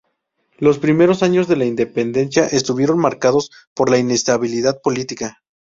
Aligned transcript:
Los 0.57 0.79
primeros 0.79 1.21
años 1.21 1.47
de 1.47 1.55
la 1.57 1.65
independencia 1.65 2.47
estuvieron 2.47 2.97
marcados 2.97 3.51
por 3.75 3.91
la 3.91 3.99
inestabilidad 3.99 4.81
política. 4.81 5.43